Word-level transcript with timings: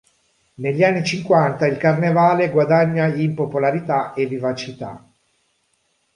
Negli 0.55 0.83
anni 0.83 1.03
cinquanta 1.05 1.67
il 1.67 1.77
carnevale 1.77 2.49
guadagna 2.49 3.05
in 3.05 3.35
popolarità 3.35 4.15
e 4.15 4.25
vivacità. 4.25 5.07